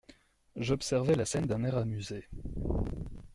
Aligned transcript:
J’observais 0.55 1.13
la 1.13 1.25
scène 1.25 1.45
d’un 1.45 1.63
air 1.63 1.77
amusé. 1.77 2.27